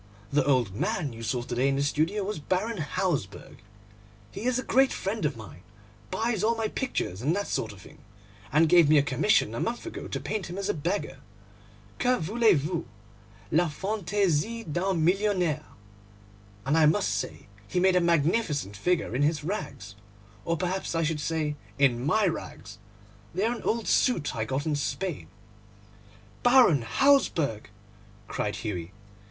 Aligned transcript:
'The 0.33 0.43
old 0.45 0.73
man 0.73 1.13
you 1.13 1.21
saw 1.21 1.43
to 1.43 1.53
day 1.53 1.69
in 1.69 1.75
the 1.75 1.83
studio 1.83 2.23
was 2.23 2.39
Baron 2.39 2.79
Hausberg. 2.79 3.57
He 4.31 4.45
is 4.45 4.57
a 4.57 4.63
great 4.63 4.91
friend 4.91 5.25
of 5.25 5.37
mine, 5.37 5.61
buys 6.09 6.43
all 6.43 6.55
my 6.55 6.69
pictures 6.69 7.21
and 7.21 7.35
that 7.35 7.45
sort 7.45 7.71
of 7.71 7.81
thing, 7.83 7.99
and 8.51 8.67
gave 8.67 8.89
me 8.89 8.97
a 8.97 9.03
commission 9.03 9.53
a 9.53 9.59
month 9.59 9.85
ago 9.85 10.07
to 10.07 10.19
paint 10.19 10.47
him 10.49 10.57
as 10.57 10.69
a 10.69 10.73
beggar. 10.73 11.19
Que 11.99 12.17
voulez 12.17 12.57
vous? 12.59 12.87
La 13.51 13.69
fantaisie 13.69 14.63
d'un 14.63 15.05
millionnaire! 15.05 15.67
And 16.65 16.75
I 16.79 16.87
must 16.87 17.09
say 17.13 17.45
he 17.67 17.79
made 17.79 17.95
a 17.95 18.01
magnificent 18.01 18.75
figure 18.75 19.15
in 19.15 19.21
his 19.21 19.43
rags, 19.43 19.93
or 20.45 20.57
perhaps 20.57 20.95
I 20.95 21.03
should 21.03 21.19
say 21.19 21.57
in 21.77 22.03
my 22.03 22.25
rags; 22.25 22.79
they 23.35 23.45
are 23.45 23.53
an 23.55 23.61
old 23.61 23.87
suit 23.87 24.35
I 24.35 24.45
got 24.45 24.65
in 24.65 24.75
Spain.' 24.75 25.27
'Baron 26.41 26.81
Hausberg!' 26.81 27.69
cried 28.27 28.55
Hughie. 28.55 28.93